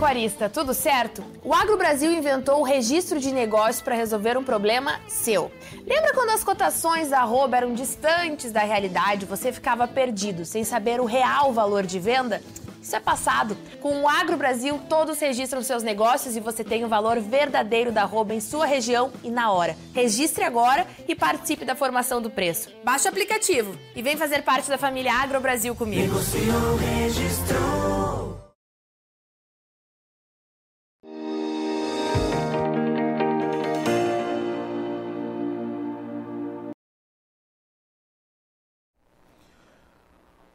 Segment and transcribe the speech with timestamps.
[0.00, 1.22] pecuarista, tudo certo?
[1.44, 5.52] O Agro Brasil inventou o registro de negócios para resolver um problema seu.
[5.86, 11.02] Lembra quando as cotações da arroba eram distantes da realidade, você ficava perdido, sem saber
[11.02, 12.42] o real valor de venda?
[12.82, 13.54] Isso é passado.
[13.82, 18.04] Com o Agro Brasil, todos registram seus negócios e você tem o valor verdadeiro da
[18.04, 19.76] arroba em sua região e na hora.
[19.92, 22.70] Registre agora e participe da formação do preço.
[22.82, 26.04] Baixe o aplicativo e vem fazer parte da família Agro Brasil comigo.
[26.04, 27.79] Negociou, registrou.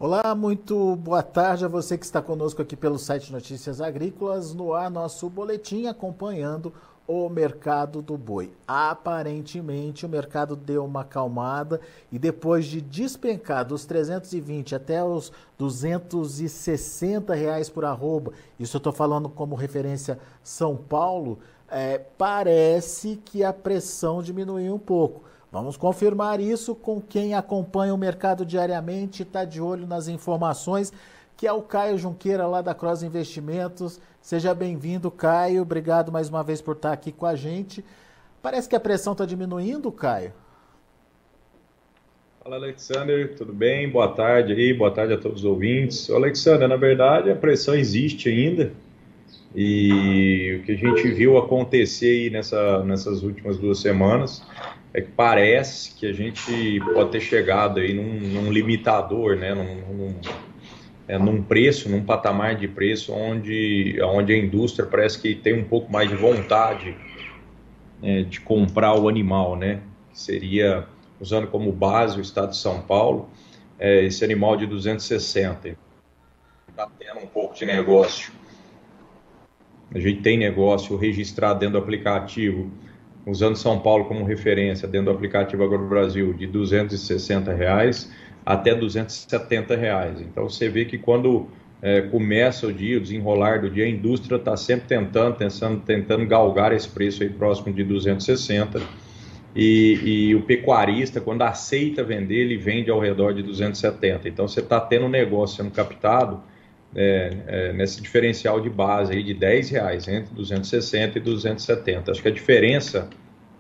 [0.08, 4.72] Olá, muito boa tarde a você que está conosco aqui pelo site Notícias Agrícolas, no
[4.72, 6.72] ar nosso boletim acompanhando
[7.08, 8.54] o mercado do boi.
[8.68, 17.34] Aparentemente o mercado deu uma acalmada e depois de despencar dos 320 até os 260
[17.34, 23.52] reais por arroba, isso eu estou falando como referência São Paulo, é, parece que a
[23.52, 25.24] pressão diminuiu um pouco.
[25.56, 30.92] Vamos confirmar isso com quem acompanha o mercado diariamente, está de olho nas informações,
[31.38, 34.02] que é o Caio Junqueira, lá da Cross Investimentos.
[34.22, 35.62] Seja bem-vindo, Caio.
[35.62, 37.86] Obrigado mais uma vez por estar aqui com a gente.
[38.42, 40.34] Parece que a pressão está diminuindo, Caio.
[42.44, 43.90] Fala, Alexander, tudo bem?
[43.90, 46.10] Boa tarde aí, boa tarde a todos os ouvintes.
[46.10, 48.74] Alexander, na verdade a pressão existe ainda
[49.56, 54.44] e o que a gente viu acontecer nessa, nessas últimas duas semanas
[54.94, 59.96] é que parece que a gente pode ter chegado aí num, num limitador, né, num,
[59.96, 60.16] num,
[61.08, 65.64] é, num, preço, num patamar de preço onde, onde a indústria parece que tem um
[65.64, 66.96] pouco mais de vontade
[68.04, 70.86] é, de comprar o animal, né, que seria,
[71.20, 73.30] usando como base o estado de São Paulo,
[73.80, 75.78] é, esse animal de 260.
[76.70, 78.34] Está tendo um pouco de negócio.
[79.96, 82.70] A gente tem negócio registrado dentro do aplicativo
[83.26, 88.12] usando São Paulo como referência dentro do aplicativo Agro Brasil, de 260 reais
[88.46, 90.20] até 270 reais.
[90.20, 91.48] Então você vê que quando
[91.82, 96.26] é, começa o dia, o desenrolar do dia, a indústria está sempre tentando, tentando, tentando
[96.26, 98.82] galgar esse preço aí próximo de 260.
[99.56, 104.28] E, e, o pecuarista, quando aceita vender, ele vende ao redor de 270.
[104.28, 106.44] Então você está tendo um negócio sendo captado
[106.96, 112.12] é, é, nesse diferencial de base aí de 10 reais entre 260 e 270.
[112.12, 113.10] Acho que a diferença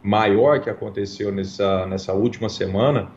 [0.02, 3.12] maior que aconteceu nessa, nessa última semana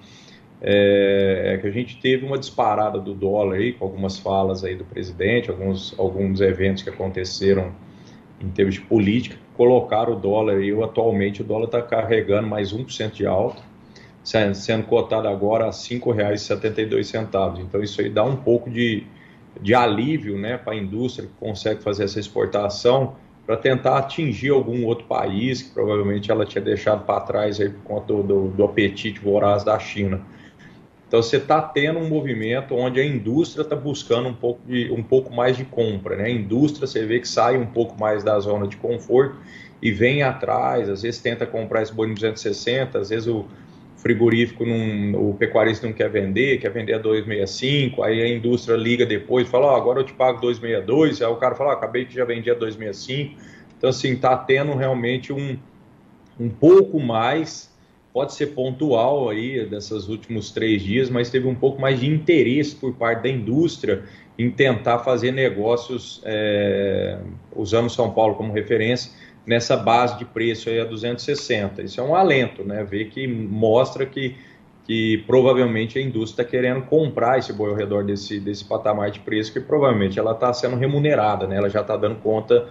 [0.61, 4.75] é, é, que a gente teve uma disparada do dólar aí, com algumas falas aí
[4.75, 7.73] do presidente, alguns, alguns eventos que aconteceram
[8.41, 13.13] em termos de política, colocaram o dólar e atualmente o dólar está carregando mais 1%
[13.13, 13.63] de alta,
[14.23, 17.61] sendo cotado agora a R$ 5,72.
[17.61, 19.05] Então isso aí dá um pouco de,
[19.61, 23.17] de alívio né, para a indústria que consegue fazer essa exportação
[23.47, 27.83] para tentar atingir algum outro país que provavelmente ela tinha deixado para trás aí por
[27.83, 30.21] conta do, do, do apetite voraz da China.
[31.09, 35.03] Então você está tendo um movimento onde a indústria está buscando um pouco, de, um
[35.03, 36.17] pouco mais de compra.
[36.17, 36.25] Né?
[36.25, 39.37] A indústria você vê que sai um pouco mais da zona de conforto
[39.81, 43.47] e vem atrás, às vezes tenta comprar esse boi 260, às vezes o,
[43.99, 49.05] frigorífico, não, o pecuarista não quer vender, quer vender a 265, aí a indústria liga
[49.05, 52.05] depois e fala, oh, agora eu te pago 262, aí o cara fala, oh, acabei
[52.05, 53.39] que já vendi a 265.
[53.77, 55.59] Então, assim, está tendo realmente um,
[56.39, 57.73] um pouco mais,
[58.13, 62.77] pode ser pontual aí desses últimos três dias, mas teve um pouco mais de interesse
[62.77, 64.05] por parte da indústria
[64.39, 67.19] em tentar fazer negócios, é,
[67.57, 69.11] usando São Paulo como referência,
[69.49, 71.83] nessa base de preço aí a 260.
[71.83, 72.85] Isso é um alento, né?
[72.85, 74.37] Ver que mostra que,
[74.87, 79.21] que provavelmente a indústria está querendo comprar esse boi ao redor desse, desse patamar de
[79.21, 81.57] preço, que provavelmente ela está sendo remunerada, né?
[81.57, 82.69] Ela já está dando conta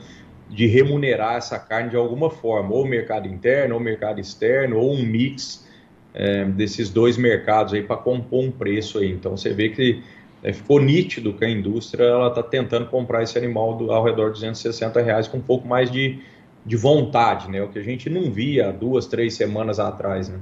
[0.52, 5.02] de remunerar essa carne de alguma forma, ou mercado interno, ou mercado externo, ou um
[5.02, 5.68] mix
[6.14, 9.12] é, desses dois mercados aí para compor um preço aí.
[9.12, 10.04] Então você vê que
[10.44, 14.28] é, ficou nítido que a indústria ela está tentando comprar esse animal do, ao redor
[14.28, 16.20] de 260 reais com um pouco mais de
[16.68, 17.64] de vontade, né?
[17.64, 20.38] O que a gente não via duas, três semanas atrás, né?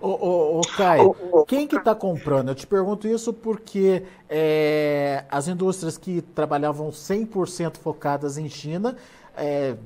[0.00, 1.14] Ô, ô, ô Caio,
[1.46, 2.48] quem que está comprando?
[2.48, 8.96] Eu te pergunto isso porque é, as indústrias que trabalhavam 100% focadas em China,
[9.36, 9.76] é,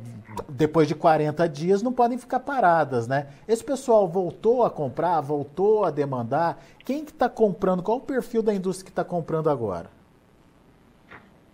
[0.48, 3.28] depois de 40 dias, não podem ficar paradas, né?
[3.48, 6.62] Esse pessoal voltou a comprar, voltou a demandar.
[6.84, 7.82] Quem que está comprando?
[7.82, 9.90] Qual o perfil da indústria que está comprando agora?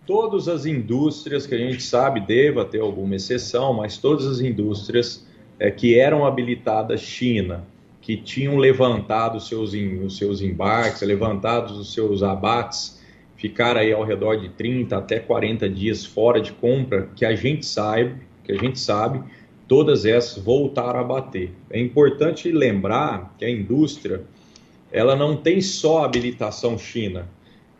[0.05, 5.25] Todas as indústrias que a gente sabe deva ter alguma exceção, mas todas as indústrias
[5.59, 7.65] é, que eram habilitadas China,
[8.01, 12.99] que tinham levantado os seus, os seus embarques, levantados os seus abates,
[13.35, 17.65] ficar aí ao redor de 30 até 40 dias fora de compra, que a gente
[17.65, 19.23] sabe, que a gente sabe,
[19.67, 21.51] todas essas voltaram a bater.
[21.69, 24.23] É importante lembrar que a indústria,
[24.91, 27.29] ela não tem só habilitação China.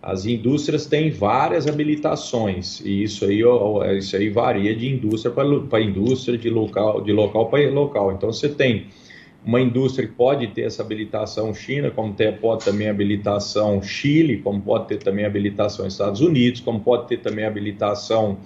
[0.01, 3.41] As indústrias têm várias habilitações e isso aí,
[3.97, 8.13] isso aí varia de indústria para indústria, de local, de local para local.
[8.13, 8.87] Então você tem
[9.45, 14.61] uma indústria que pode ter essa habilitação China, como tem, pode também habilitação Chile, como
[14.61, 18.37] pode ter também habilitação Estados Unidos, como pode ter também habilitação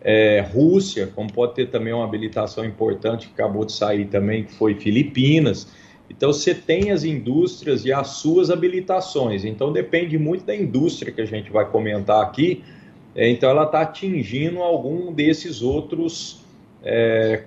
[0.00, 4.52] é, Rússia, como pode ter também uma habilitação importante que acabou de sair também, que
[4.52, 5.66] foi Filipinas.
[6.08, 9.44] Então você tem as indústrias e as suas habilitações.
[9.44, 12.62] Então depende muito da indústria que a gente vai comentar aqui.
[13.14, 16.44] É, então ela está atingindo algum desses outros
[16.82, 17.42] é,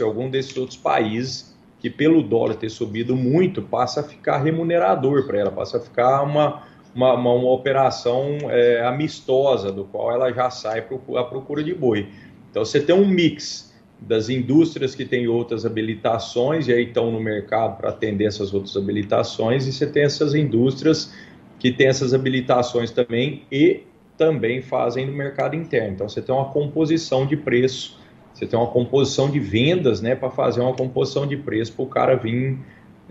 [0.00, 5.38] algum desses outros países que pelo dólar ter subido muito passa a ficar remunerador para
[5.40, 6.62] ela, passa a ficar uma,
[6.94, 12.08] uma, uma, uma operação é, amistosa, do qual ela já sai à procura de boi.
[12.50, 13.71] Então você tem um mix
[14.06, 18.76] das indústrias que têm outras habilitações e aí estão no mercado para atender essas outras
[18.76, 21.12] habilitações, e você tem essas indústrias
[21.58, 23.82] que têm essas habilitações também e
[24.16, 25.94] também fazem no mercado interno.
[25.94, 27.98] Então você tem uma composição de preço,
[28.34, 31.86] você tem uma composição de vendas, né, para fazer uma composição de preço para o
[31.86, 32.58] cara vir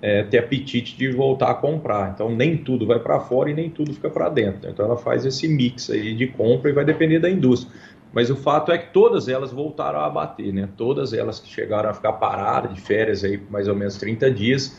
[0.01, 2.11] é, ter apetite de voltar a comprar.
[2.13, 4.69] Então nem tudo vai para fora e nem tudo fica para dentro.
[4.69, 7.71] Então ela faz esse mix aí de compra e vai depender da indústria.
[8.13, 10.67] Mas o fato é que todas elas voltaram a bater, né?
[10.75, 14.75] Todas elas que chegaram a ficar paradas de férias aí mais ou menos 30 dias,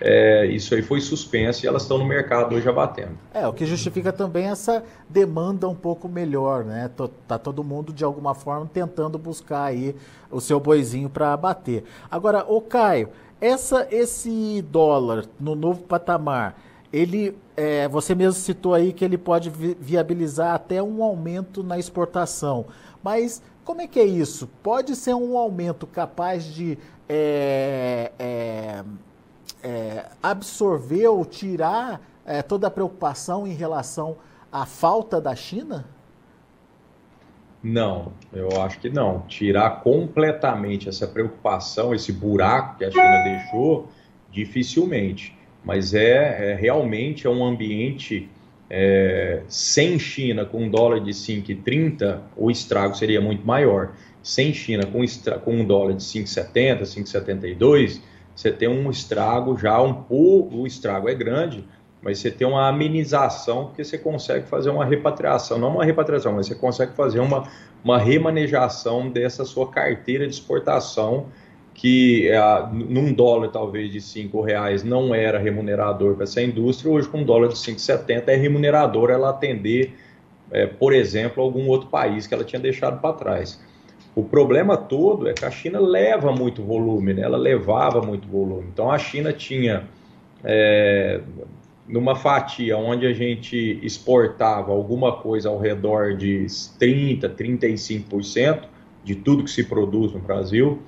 [0.00, 3.16] é, isso aí foi suspenso e elas estão no mercado hoje abatendo.
[3.32, 6.90] É, o que justifica também essa demanda um pouco melhor, né?
[7.26, 9.94] Tá todo mundo de alguma forma tentando buscar aí
[10.30, 11.84] o seu boizinho para abater.
[12.10, 13.08] Agora, o Caio,
[13.40, 16.56] essa, esse dólar no novo patamar,
[16.94, 21.76] ele, é, você mesmo citou aí que ele pode vi viabilizar até um aumento na
[21.76, 22.66] exportação.
[23.02, 24.48] Mas como é que é isso?
[24.62, 28.84] Pode ser um aumento capaz de é, é,
[29.64, 34.16] é absorver ou tirar é, toda a preocupação em relação
[34.52, 35.86] à falta da China?
[37.60, 39.22] Não, eu acho que não.
[39.22, 43.88] Tirar completamente essa preocupação, esse buraco que a China deixou,
[44.30, 48.28] dificilmente mas é, é realmente é um ambiente
[48.68, 53.92] é, sem China com um dólar de 5,30, o estrago seria muito maior.
[54.22, 55.00] Sem China com,
[55.44, 58.00] com um dólar de 5,70, 5,72,
[58.34, 61.64] você tem um estrago já um pouco, o estrago é grande,
[62.02, 66.46] mas você tem uma amenização porque você consegue fazer uma repatriação, não uma repatriação, mas
[66.46, 67.48] você consegue fazer uma,
[67.82, 71.26] uma remanejação dessa sua carteira de exportação
[71.74, 72.38] que é,
[72.72, 77.24] num dólar talvez de cinco reais não era remunerador para essa indústria, hoje com um
[77.24, 79.92] dólar de 5,70 é remunerador ela atender,
[80.52, 83.60] é, por exemplo, algum outro país que ela tinha deixado para trás.
[84.14, 87.22] O problema todo é que a China leva muito volume, né?
[87.22, 88.68] ela levava muito volume.
[88.72, 89.88] Então a China tinha,
[90.44, 91.20] é,
[91.88, 98.60] numa fatia onde a gente exportava alguma coisa ao redor de 30%, 35%
[99.02, 100.80] de tudo que se produz no Brasil,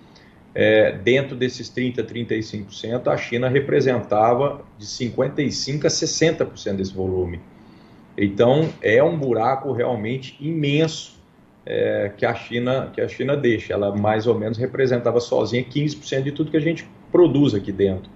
[0.59, 7.41] é, dentro desses 30%, 35%, a China representava de 55% a 60% desse volume.
[8.17, 11.21] Então, é um buraco realmente imenso
[11.67, 13.75] é, que, a China, que a China deixa.
[13.75, 18.11] Ela mais ou menos representava sozinha 15% de tudo que a gente produz aqui dentro.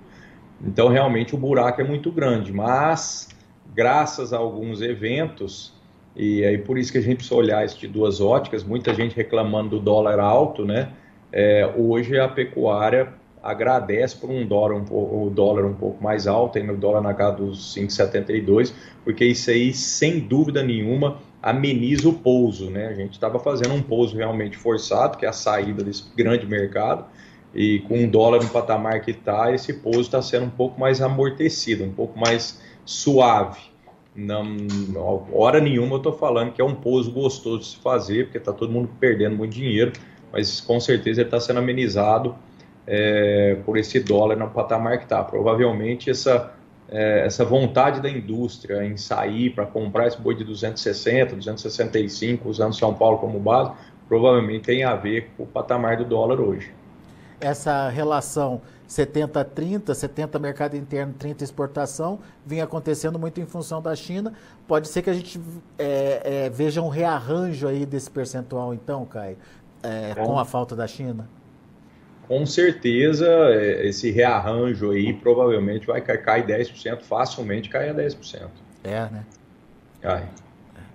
[0.65, 2.55] Então, realmente, o buraco é muito grande.
[2.55, 3.29] Mas,
[3.75, 5.75] graças a alguns eventos,
[6.17, 9.15] e aí por isso que a gente precisa olhar isso de duas óticas, muita gente
[9.15, 10.95] reclamando do dólar alto, né?
[11.33, 16.59] É, hoje a pecuária agradece por um dólar um, o dólar um pouco mais alto,
[16.59, 18.73] ainda o dólar na casa dos 5,72,
[19.05, 22.71] porque isso aí, sem dúvida nenhuma, ameniza o pouso.
[22.71, 22.89] Né?
[22.89, 27.07] A gente estava fazendo um pouso realmente forçado, que é a saída desse grande mercado,
[27.55, 31.01] e com um dólar no patamar que está, esse pouso está sendo um pouco mais
[31.01, 33.71] amortecido, um pouco mais suave.
[34.15, 34.57] Não,
[35.33, 38.53] hora nenhuma eu estou falando que é um pouso gostoso de se fazer, porque está
[38.53, 39.93] todo mundo perdendo muito dinheiro,
[40.33, 42.35] mas com certeza está sendo amenizado
[42.87, 45.23] é, por esse dólar no patamar que está.
[45.23, 46.53] Provavelmente essa,
[46.89, 52.75] é, essa vontade da indústria em sair para comprar esse boi de 260, 265, usando
[52.75, 53.73] São Paulo como base,
[54.09, 56.73] provavelmente tem a ver com o patamar do dólar hoje.
[57.41, 64.35] Essa relação 70-30, 70 mercado interno, 30 exportação, vinha acontecendo muito em função da China.
[64.67, 65.41] Pode ser que a gente
[65.79, 69.37] é, é, veja um rearranjo aí desse percentual, então, Caio
[69.83, 71.29] é, com a falta da China?
[72.29, 78.49] Com certeza, é, esse rearranjo aí provavelmente vai cair 10%, facilmente cai a 10%.
[78.85, 79.27] É, né?
[80.01, 80.29] Cai.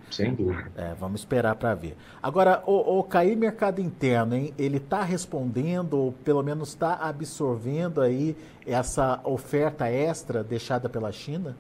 [0.09, 0.71] sem dúvida.
[0.77, 1.97] É, vamos esperar para ver.
[2.23, 8.01] Agora, o, o cair mercado interno, hein, ele está respondendo, ou pelo menos está absorvendo
[8.01, 11.55] aí essa oferta extra deixada pela China?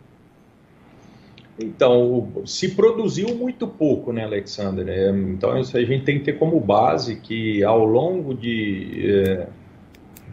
[1.57, 4.87] Então, se produziu muito pouco, né, Alexander?
[4.89, 9.47] É, então, a gente tem que ter como base que ao longo de, é,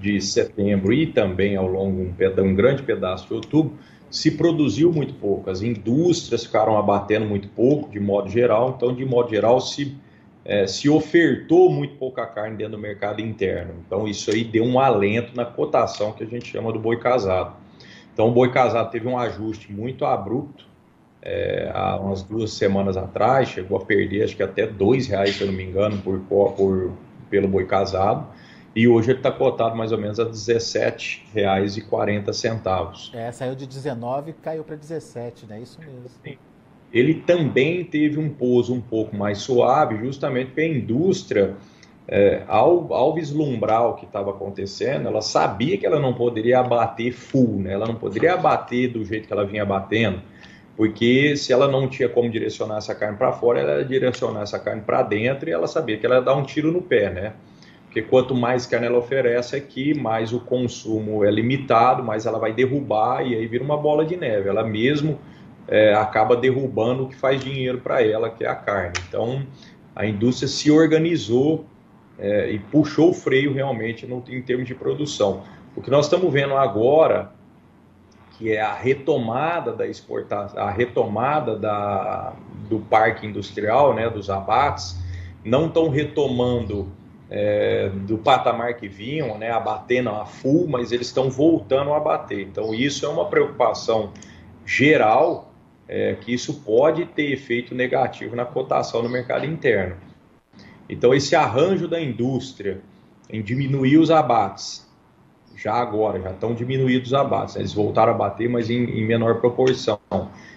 [0.00, 3.78] de setembro e também ao longo de um, um grande pedaço de outubro,
[4.10, 5.48] se produziu muito pouco.
[5.48, 8.74] As indústrias ficaram abatendo muito pouco, de modo geral.
[8.76, 9.96] Então, de modo geral, se,
[10.44, 13.74] é, se ofertou muito pouca carne dentro do mercado interno.
[13.86, 17.54] Então, isso aí deu um alento na cotação que a gente chama do boi casado.
[18.12, 20.71] Então, o boi casado teve um ajuste muito abrupto
[21.22, 25.42] é, há umas duas semanas atrás, chegou a perder acho que até dois reais, se
[25.42, 26.92] eu não me engano, por, por
[27.30, 28.26] pelo boi casado.
[28.74, 33.14] E hoje ele está cotado mais ou menos a R$ 17,40.
[33.14, 35.60] É, saiu de 19 e caiu para 17, né?
[35.60, 36.06] Isso mesmo.
[36.24, 36.38] Sim.
[36.92, 41.54] Ele também teve um pouso um pouco mais suave, justamente porque a indústria,
[42.08, 47.12] é, ao, ao vislumbrar o que estava acontecendo, ela sabia que ela não poderia abater
[47.12, 47.74] full, né?
[47.74, 50.20] ela não poderia abater do jeito que ela vinha batendo
[50.76, 54.58] porque se ela não tinha como direcionar essa carne para fora, ela ia direcionar essa
[54.58, 57.32] carne para dentro e ela sabia que ela ia dar um tiro no pé, né?
[57.84, 62.50] Porque quanto mais carne ela oferece aqui, mais o consumo é limitado, mais ela vai
[62.50, 64.48] derrubar e aí vira uma bola de neve.
[64.48, 65.18] Ela mesmo
[65.68, 68.94] é, acaba derrubando o que faz dinheiro para ela, que é a carne.
[69.06, 69.42] Então
[69.94, 71.66] a indústria se organizou
[72.18, 75.42] é, e puxou o freio realmente no, em termos de produção.
[75.76, 77.30] O que nós estamos vendo agora
[78.38, 82.32] que é a retomada da exportação, a retomada da,
[82.68, 84.98] do parque industrial, né, dos abates,
[85.44, 86.88] não estão retomando
[87.30, 92.40] é, do patamar que vinham, né, abatendo a full, mas eles estão voltando a bater.
[92.42, 94.12] Então isso é uma preocupação
[94.64, 95.52] geral,
[95.88, 99.96] é, que isso pode ter efeito negativo na cotação no mercado interno.
[100.88, 102.80] Então esse arranjo da indústria
[103.30, 104.86] em diminuir os abates
[105.56, 107.56] já agora, já estão diminuídos os abates.
[107.56, 109.98] Eles voltaram a bater, mas em, em menor proporção.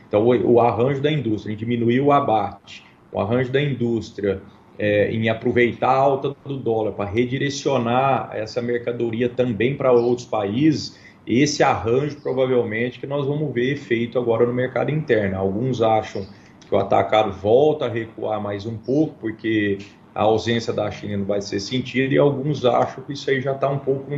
[0.08, 4.42] Então, o, o, arranjo da indústria em diminuir o abate, o arranjo da indústria
[4.78, 11.00] é, em aproveitar a alta do dólar para redirecionar essa mercadoria também para outros países,
[11.26, 15.38] esse arranjo provavelmente que nós vamos ver efeito agora no mercado interno.
[15.38, 16.26] Alguns acham
[16.68, 19.78] que o atacado volta a recuar mais um pouco, porque
[20.14, 23.54] a ausência da China não vai ser sentida, e alguns acham que isso aí já
[23.54, 24.12] está um pouco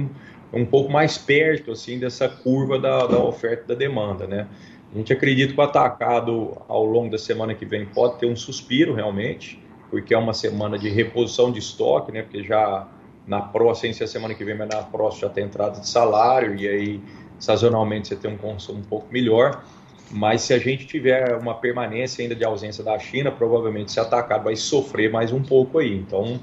[0.53, 4.47] um pouco mais perto assim dessa curva da, da oferta e da demanda, né?
[4.93, 8.35] A gente acredita que o atacado ao longo da semana que vem pode ter um
[8.35, 12.21] suspiro realmente, porque é uma semana de reposição de estoque, né?
[12.21, 12.87] Porque já
[13.27, 16.55] na próxima, sem ser semana que vem, mas na próxima já tem entrada de salário
[16.55, 17.01] e aí
[17.37, 19.63] sazonalmente você tem um consumo um pouco melhor.
[20.09, 24.45] Mas se a gente tiver uma permanência ainda de ausência da China, provavelmente esse atacado
[24.45, 25.95] vai sofrer mais um pouco aí.
[25.95, 26.39] Então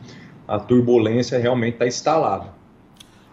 [0.47, 2.53] a turbulência realmente está instalada.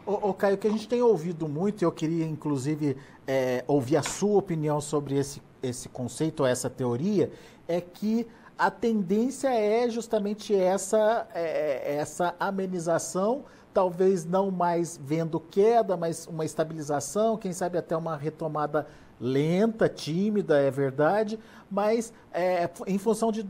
[0.06, 2.98] Ô, ô, Caio, que a gente tem ouvido muito, e eu queria inclusive
[3.28, 7.32] é, ouvir a sua opinião sobre esse, esse conceito, essa teoria,
[7.68, 8.26] é que
[8.62, 16.46] a tendência é justamente essa, é, essa amenização, talvez não mais vendo queda, mas uma
[16.46, 18.86] estabilização, quem sabe até uma retomada
[19.20, 21.40] lenta, tímida, é verdade,
[21.72, 23.50] mas é, em função de,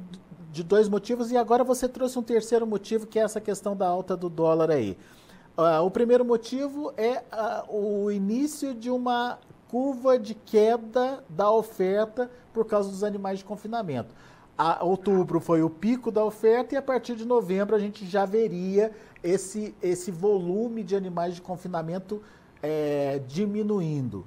[0.49, 3.89] de dois motivos, e agora você trouxe um terceiro motivo, que é essa questão da
[3.89, 4.97] alta do dólar aí.
[5.57, 7.17] Uh, o primeiro motivo é
[7.67, 13.45] uh, o início de uma curva de queda da oferta por causa dos animais de
[13.45, 14.15] confinamento.
[14.57, 18.25] A, outubro foi o pico da oferta e a partir de novembro a gente já
[18.25, 18.91] veria
[19.23, 22.21] esse, esse volume de animais de confinamento
[22.61, 24.25] é, diminuindo.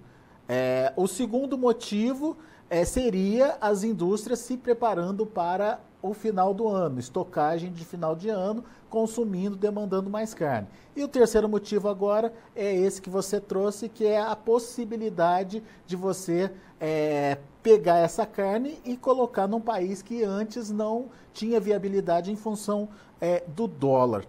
[0.48, 2.36] É, o segundo motivo
[2.68, 8.28] é, seria as indústrias se preparando para o final do ano, estocagem de final de
[8.28, 10.68] ano, consumindo, demandando mais carne.
[10.94, 15.96] E o terceiro motivo agora é esse que você trouxe, que é a possibilidade de
[15.96, 22.36] você é, pegar essa carne e colocar num país que antes não tinha viabilidade em
[22.36, 24.26] função é, do dólar.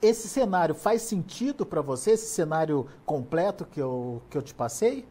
[0.00, 5.04] Esse cenário faz sentido para você, esse cenário completo que eu, que eu te passei?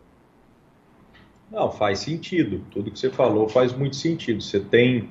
[1.52, 2.66] Não, faz sentido.
[2.72, 4.42] Tudo que você falou faz muito sentido.
[4.42, 5.10] Você tem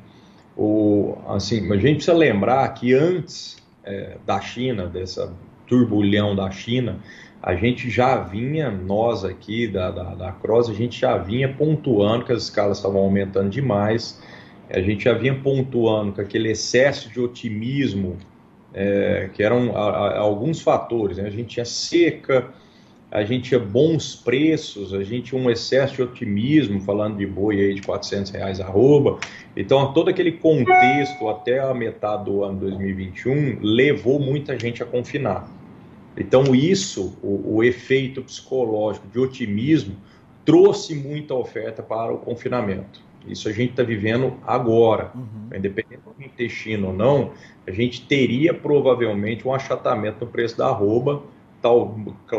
[0.56, 5.32] o, assim, a gente precisa lembrar que antes é, da China, dessa
[5.68, 6.98] turbulhão da China,
[7.42, 12.24] a gente já vinha, nós aqui da, da, da Cross, a gente já vinha pontuando
[12.24, 14.20] que as escalas estavam aumentando demais,
[14.68, 18.16] a gente já vinha pontuando que aquele excesso de otimismo,
[18.74, 21.26] é, que eram a, a, alguns fatores, né?
[21.26, 22.48] a gente tinha seca,
[23.10, 27.58] a gente tinha bons preços, a gente tinha um excesso de otimismo, falando de boi
[27.58, 29.18] aí de 400 reais arroba.
[29.56, 35.59] Então, todo aquele contexto até a metade do ano 2021 levou muita gente a confinar.
[36.16, 39.96] Então, isso, o, o efeito psicológico de otimismo,
[40.44, 43.00] trouxe muita oferta para o confinamento.
[43.26, 45.12] Isso a gente está vivendo agora.
[45.14, 45.56] Uhum.
[45.56, 47.32] Independente do intestino ou não,
[47.66, 51.22] a gente teria provavelmente um achatamento no preço da arroba
[51.60, 51.94] tal,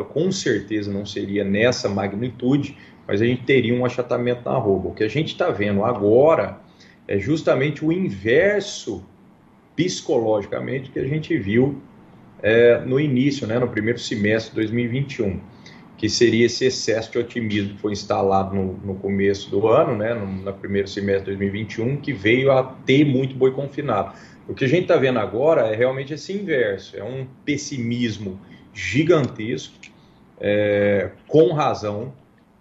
[0.09, 2.75] com certeza não seria nessa magnitude,
[3.07, 4.89] mas a gente teria um achatamento na arroba.
[4.89, 6.59] O que a gente está vendo agora
[7.07, 9.03] é justamente o inverso
[9.75, 11.81] psicologicamente que a gente viu
[12.41, 15.39] é, no início, né, no primeiro semestre de 2021,
[15.97, 20.13] que seria esse excesso de otimismo que foi instalado no, no começo do ano, né,
[20.13, 24.13] no, no primeiro semestre de 2021, que veio a ter muito boi confinado.
[24.47, 28.39] O que a gente está vendo agora é realmente esse inverso, é um pessimismo
[28.73, 29.75] gigantesco,
[30.39, 32.13] é, com razão.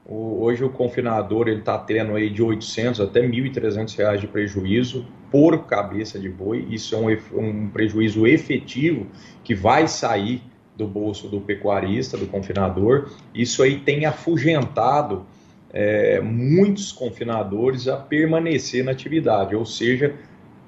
[0.04, 5.06] O, hoje o confinador ele está tendo aí de 800 até 1.300 reais de prejuízo
[5.30, 6.66] por cabeça de boi.
[6.70, 9.06] Isso é um, um prejuízo efetivo
[9.44, 10.42] que vai sair
[10.76, 13.10] do bolso do pecuarista, do confinador.
[13.34, 15.26] Isso aí tem afugentado
[15.72, 20.14] é, muitos confinadores a permanecer na atividade, ou seja,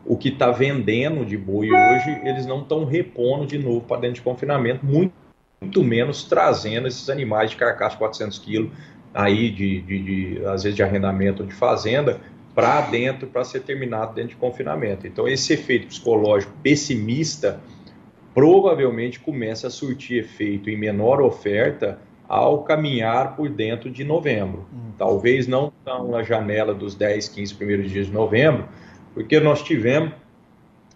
[0.05, 4.17] o que está vendendo de boi hoje, eles não estão repondo de novo para dentro
[4.17, 5.13] de confinamento, muito
[5.63, 8.71] muito menos trazendo esses animais de carcaça de 400 quilos,
[9.15, 12.21] aí de, de, de, às vezes de arrendamento de fazenda,
[12.55, 15.07] para dentro, para ser terminado dentro de confinamento.
[15.07, 17.61] Então, esse efeito psicológico pessimista
[18.35, 24.67] provavelmente começa a surtir efeito em menor oferta ao caminhar por dentro de novembro.
[24.73, 24.93] Hum.
[24.97, 28.69] Talvez não tão na janela dos 10, 15 primeiros dias de novembro,
[29.13, 30.15] porque nós tivemos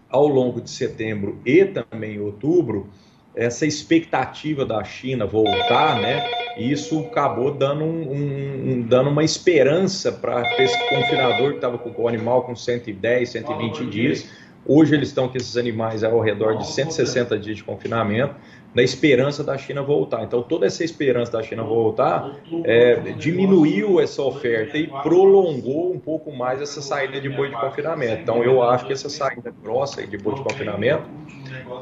[0.09, 2.89] ao longo de setembro e também outubro
[3.37, 6.27] essa expectativa da China voltar, né?
[6.57, 12.07] Isso acabou dando, um, um, dando uma esperança para esse confinador que estava com o
[12.07, 14.27] animal com 110, 120 dias.
[14.65, 18.35] Hoje eles estão com esses animais ao redor de 160 dias de confinamento
[18.73, 20.23] na esperança da China voltar.
[20.23, 22.35] Então, toda essa esperança da China voltar
[22.65, 28.21] é, diminuiu essa oferta e prolongou um pouco mais essa saída de boi de confinamento.
[28.21, 31.05] Então, eu acho que essa saída grossa de boi de confinamento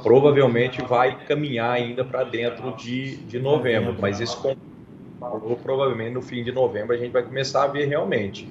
[0.03, 4.35] provavelmente vai caminhar ainda para dentro de, de novembro, mas esse
[5.63, 8.47] provavelmente no fim de novembro a gente vai começar a ver realmente.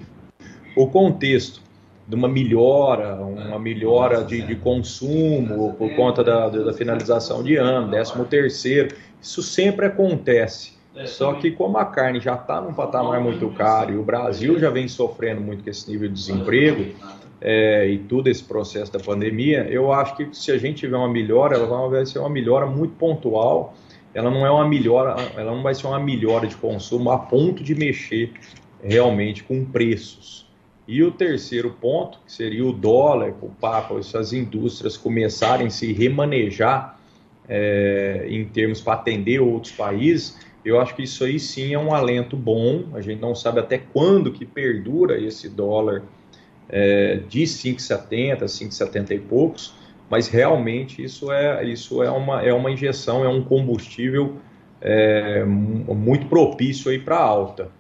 [0.77, 1.62] O contexto
[2.07, 7.90] de uma melhora, uma melhora de, de consumo por conta da, da, finalização de ano,
[7.90, 10.75] décimo terceiro, isso sempre acontece.
[11.07, 14.70] Só que como a carne já está num patamar muito caro e o Brasil já
[14.70, 16.94] vem sofrendo muito com esse nível de desemprego
[17.40, 21.09] é, e todo esse processo da pandemia, eu acho que se a gente tiver uma
[21.09, 23.75] melhora, ela vai ser uma melhora muito pontual.
[24.14, 27.62] Ela não é uma melhora, ela não vai ser uma melhora de consumo a ponto
[27.62, 28.33] de mexer
[28.83, 30.44] realmente com preços.
[30.87, 35.92] E o terceiro ponto, que seria o dólar, o papo, essas indústrias começarem a se
[35.92, 36.99] remanejar
[37.49, 41.94] é, em termos para atender outros países, eu acho que isso aí sim é um
[41.94, 42.85] alento bom.
[42.94, 46.03] A gente não sabe até quando que perdura esse dólar
[46.68, 49.74] é, de 5,70, 5,70 e poucos,
[50.11, 54.37] mas realmente isso é, isso é, uma, é uma injeção, é um combustível
[54.81, 57.70] é, muito propício aí para alta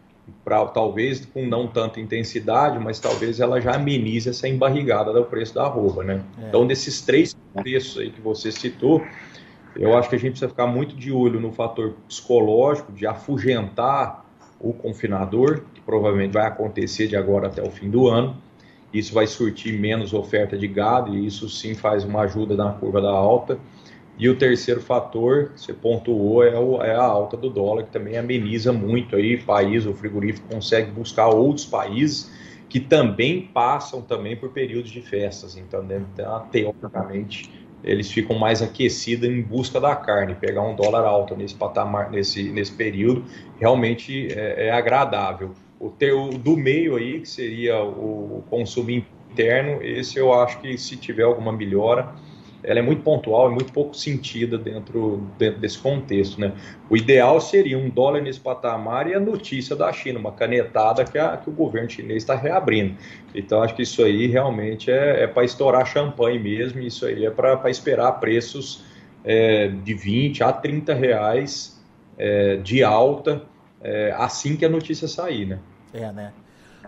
[0.44, 5.54] pra, talvez com não tanta intensidade, mas talvez ela já amenize essa embarrigada do preço
[5.54, 6.22] da arroba, né?
[6.42, 6.48] É.
[6.48, 9.02] Então, desses três preços aí que você citou,
[9.76, 14.24] eu acho que a gente precisa ficar muito de olho no fator psicológico de afugentar
[14.60, 18.36] o confinador, que provavelmente vai acontecer de agora até o fim do ano.
[18.94, 23.02] Isso vai surtir menos oferta de gado e isso sim faz uma ajuda na curva
[23.02, 23.58] da alta.
[24.16, 28.16] E o terceiro fator, você pontuou, é, o, é, a alta do dólar, que também
[28.16, 29.36] ameniza muito aí.
[29.36, 32.30] País, o frigorífico consegue buscar outros países
[32.68, 35.56] que também passam também por períodos de festas.
[35.56, 37.50] Então, então teoricamente,
[37.82, 40.36] eles ficam mais aquecidos em busca da carne.
[40.36, 43.24] Pegar um dólar alto nesse patamar, nesse, nesse período,
[43.58, 45.52] realmente é, é agradável.
[45.84, 50.78] O, ter, o do meio aí, que seria o consumo interno, esse eu acho que
[50.78, 52.14] se tiver alguma melhora
[52.64, 56.40] ela é muito pontual, é muito pouco sentida dentro, dentro desse contexto.
[56.40, 56.52] Né?
[56.88, 61.18] O ideal seria um dólar nesse patamar e a notícia da China, uma canetada que,
[61.18, 62.96] a, que o governo chinês está reabrindo.
[63.34, 67.30] Então, acho que isso aí realmente é, é para estourar champanhe mesmo, isso aí é
[67.30, 68.82] para esperar preços
[69.22, 71.84] é, de 20 a 30 reais
[72.16, 73.42] é, de alta
[73.82, 75.44] é, assim que a notícia sair.
[75.44, 75.58] Né?
[75.94, 76.32] É, né?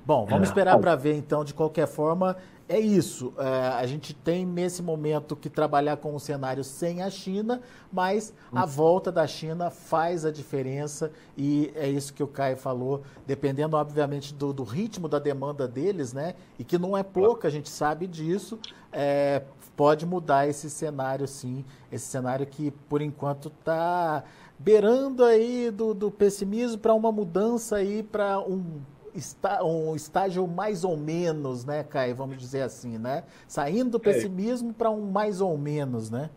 [0.04, 2.36] Bom, vamos esperar para ver então, de qualquer forma,
[2.68, 3.32] é isso.
[3.38, 7.60] É, a gente tem nesse momento que trabalhar com um cenário sem a China,
[7.92, 13.02] mas a volta da China faz a diferença e é isso que o Caio falou,
[13.26, 16.34] dependendo, obviamente, do, do ritmo da demanda deles, né?
[16.58, 18.58] E que não é pouco, a gente sabe disso.
[18.92, 19.42] É,
[19.76, 21.64] pode mudar esse cenário, sim.
[21.90, 24.24] Esse cenário que, por enquanto, está
[24.58, 28.80] beirando aí do, do pessimismo para uma mudança aí para um
[29.16, 32.14] está, um estágio mais ou menos, né, Caio?
[32.14, 33.24] Vamos dizer assim, né?
[33.48, 34.12] Saindo do é.
[34.12, 34.72] pessimismo é.
[34.72, 36.30] para um mais ou menos, né?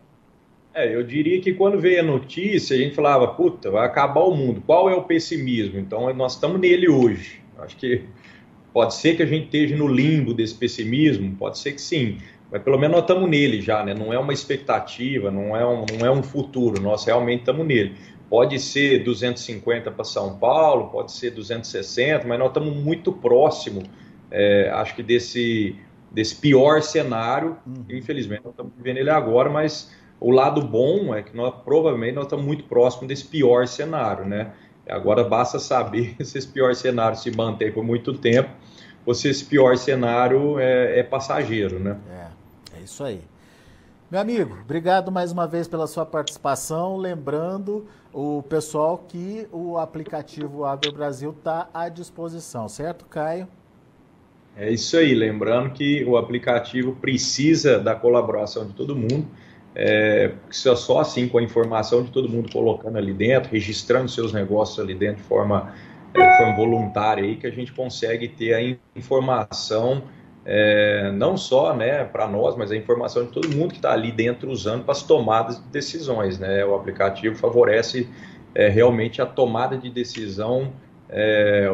[0.72, 4.34] É, eu diria que quando veio a notícia, a gente falava, puta, vai acabar o
[4.34, 4.62] mundo.
[4.64, 5.78] Qual é o pessimismo?
[5.78, 7.42] Então, nós estamos nele hoje.
[7.58, 8.04] Acho que
[8.72, 12.18] pode ser que a gente esteja no limbo desse pessimismo, pode ser que sim.
[12.50, 13.94] Mas pelo menos nós estamos nele já, né?
[13.94, 17.94] Não é uma expectativa, não é um, não é um futuro, nós realmente estamos nele.
[18.30, 23.82] Pode ser 250 para São Paulo, pode ser 260, mas nós estamos muito próximo,
[24.30, 25.76] é, acho que desse,
[26.12, 27.56] desse pior cenário.
[27.66, 27.84] Uhum.
[27.90, 29.90] Infelizmente, nós estamos vivendo ele agora, mas
[30.20, 34.52] o lado bom é que nós provavelmente nós estamos muito próximo desse pior cenário, né?
[34.88, 38.50] Agora basta saber se esse pior cenário se mantém por muito tempo
[39.04, 41.96] ou se esse pior cenário é, é passageiro, né?
[42.08, 43.20] É, é isso aí.
[44.10, 46.96] Meu amigo, obrigado mais uma vez pela sua participação.
[46.96, 53.46] Lembrando o pessoal que o aplicativo Agro Brasil está à disposição, certo, Caio?
[54.56, 55.14] É isso aí.
[55.14, 59.26] Lembrando que o aplicativo precisa da colaboração de todo mundo.
[59.74, 64.80] É, só assim com a informação de todo mundo colocando ali dentro, registrando seus negócios
[64.80, 65.72] ali dentro de forma,
[66.12, 70.02] é, de forma voluntária aí, que a gente consegue ter a informação
[70.44, 74.10] é, não só né, para nós, mas a informação de todo mundo que está ali
[74.10, 76.38] dentro usando para as tomadas de decisões.
[76.38, 76.64] Né?
[76.64, 78.08] O aplicativo favorece
[78.54, 80.72] é, realmente a tomada de decisão
[81.08, 81.68] é,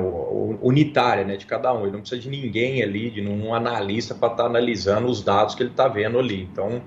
[0.60, 1.82] unitária né, de cada um.
[1.82, 5.54] Ele não precisa de ninguém ali, de um analista para estar tá analisando os dados
[5.54, 6.42] que ele está vendo ali.
[6.42, 6.82] Então,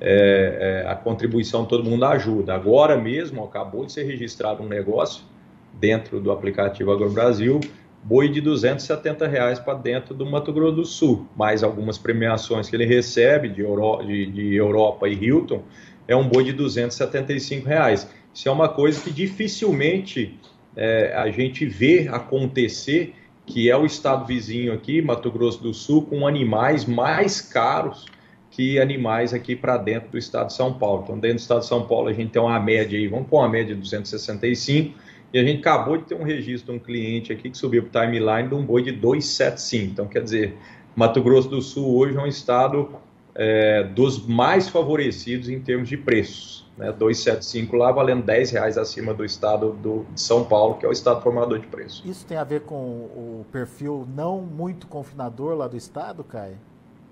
[0.00, 2.54] é, é, a contribuição de todo mundo ajuda.
[2.54, 5.24] Agora mesmo, acabou de ser registrado um negócio
[5.72, 10.84] dentro do aplicativo AgroBrasil Brasil boi de 270 reais para dentro do Mato Grosso do
[10.84, 15.62] Sul, mais algumas premiações que ele recebe de, Euro, de, de Europa e Hilton,
[16.06, 18.06] é um boi de 275 reais.
[18.32, 20.38] Isso é uma coisa que dificilmente
[20.76, 23.14] é, a gente vê acontecer,
[23.46, 28.04] que é o estado vizinho aqui, Mato Grosso do Sul, com animais mais caros
[28.50, 31.02] que animais aqui para dentro do estado de São Paulo.
[31.04, 33.38] Então, dentro do estado de São Paulo, a gente tem uma média aí, vamos pôr
[33.38, 34.96] uma média de 265,
[35.34, 38.04] e a gente acabou de ter um registro de um cliente aqui que subiu para
[38.04, 39.90] o timeline de um boi de 275.
[39.90, 40.56] Então, quer dizer,
[40.94, 42.90] Mato Grosso do Sul hoje é um estado
[43.34, 46.64] é, dos mais favorecidos em termos de preços.
[46.78, 46.92] Né?
[46.92, 50.92] 275 lá valendo 10 reais acima do estado do, de São Paulo, que é o
[50.92, 52.08] estado formador de preço.
[52.08, 56.58] Isso tem a ver com o perfil não muito confinador lá do estado, Caio?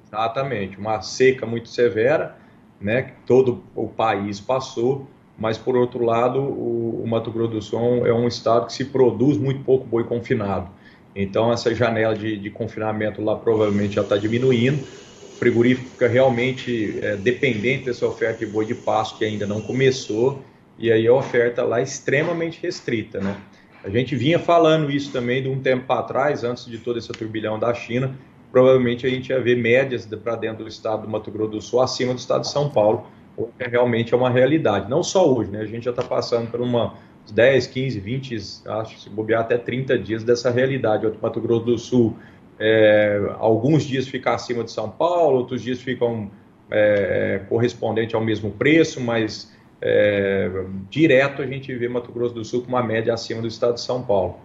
[0.06, 2.36] Exatamente, uma seca muito severa,
[2.80, 5.08] né, que todo o país passou,
[5.42, 8.84] mas por outro lado, o, o Mato Grosso do Sul é um estado que se
[8.84, 10.70] produz muito pouco boi confinado.
[11.16, 14.78] Então, essa janela de, de confinamento lá provavelmente já está diminuindo.
[14.78, 19.60] O frigorífico fica realmente é, dependente dessa oferta de boi de pasto que ainda não
[19.60, 20.40] começou,
[20.78, 23.18] e aí a oferta lá é extremamente restrita.
[23.18, 23.36] Né?
[23.82, 27.08] A gente vinha falando isso também de um tempo para trás, antes de todo esse
[27.08, 28.14] turbilhão da China,
[28.52, 31.80] provavelmente a gente ia ver médias para dentro do estado do Mato Grosso do Sul
[31.80, 34.90] acima do estado de São Paulo, porque realmente é uma realidade.
[34.90, 35.60] Não só hoje, né?
[35.60, 36.94] A gente já está passando por uma
[37.30, 41.06] 10, 15, 20, acho se bobear até 30 dias dessa realidade.
[41.06, 42.16] O Mato Grosso do Sul,
[42.58, 46.30] é, alguns dias fica acima de São Paulo, outros dias ficam
[46.70, 50.50] é, correspondente ao mesmo preço, mas é,
[50.90, 53.80] direto a gente vê Mato Grosso do Sul com uma média acima do estado de
[53.80, 54.36] São Paulo.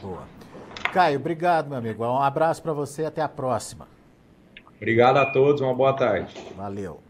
[0.00, 0.22] Boa.
[0.92, 2.04] Caio, obrigado, meu amigo.
[2.04, 3.86] Um abraço para você até a próxima.
[4.76, 6.34] Obrigado a todos, uma boa tarde.
[6.56, 7.07] Valeu.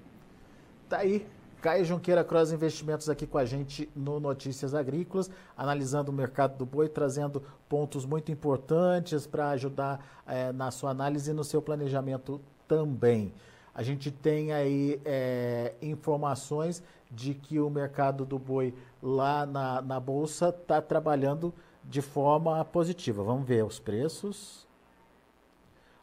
[0.88, 1.26] Tá aí,
[1.60, 6.64] Caio Junqueira Cross Investimentos aqui com a gente no Notícias Agrícolas, analisando o mercado do
[6.64, 12.40] boi, trazendo pontos muito importantes para ajudar é, na sua análise e no seu planejamento
[12.66, 13.34] também.
[13.74, 20.00] A gente tem aí é, informações de que o mercado do boi lá na, na
[20.00, 21.52] Bolsa está trabalhando
[21.84, 23.22] de forma positiva.
[23.22, 24.66] Vamos ver os preços.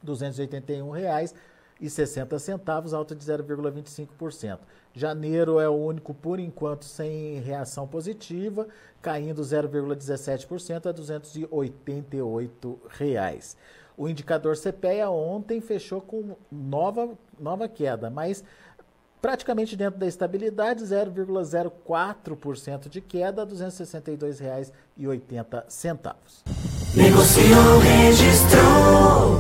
[0.03, 1.52] R$ 281,00
[1.88, 4.60] 0,60, alta de 0,25%.
[4.93, 8.67] Janeiro é o único, por enquanto, sem reação positiva,
[9.02, 13.58] caindo 0,17% a 288 reais.
[13.98, 18.43] O indicador CPEA ontem fechou com nova, nova queda, mas
[19.22, 26.15] praticamente dentro da estabilidade, 0,04% de queda, R$ 262,80.
[26.96, 28.72] Negociou, registrou.